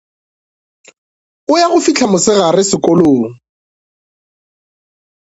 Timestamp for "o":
1.51-1.53